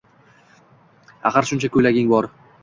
Axir 1.31 1.49
shuncha 1.51 1.71
ko`ylaging 1.77 2.11
bor 2.15 2.31